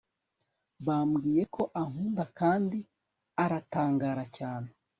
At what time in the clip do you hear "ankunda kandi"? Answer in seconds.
1.81-2.79